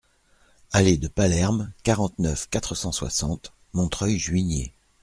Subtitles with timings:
[0.71, 4.73] Allée de Palerme, quarante-neuf, quatre cent soixante Montreuil-Juigné